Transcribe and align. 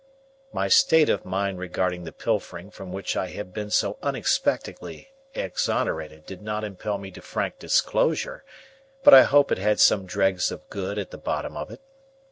My 0.51 0.67
state 0.67 1.09
of 1.09 1.25
mind 1.25 1.59
regarding 1.59 2.05
the 2.05 2.11
pilfering 2.11 2.71
from 2.71 2.91
which 2.91 3.15
I 3.15 3.27
had 3.27 3.53
been 3.53 3.69
so 3.69 3.99
unexpectedly 4.01 5.13
exonerated 5.35 6.25
did 6.25 6.41
not 6.41 6.63
impel 6.63 6.97
me 6.97 7.11
to 7.11 7.21
frank 7.21 7.59
disclosure; 7.59 8.43
but 9.03 9.13
I 9.13 9.21
hope 9.21 9.51
it 9.51 9.59
had 9.59 9.79
some 9.79 10.07
dregs 10.07 10.49
of 10.51 10.67
good 10.71 10.97
at 10.97 11.11
the 11.11 11.19
bottom 11.19 11.55
of 11.55 11.69
it. 11.69 11.81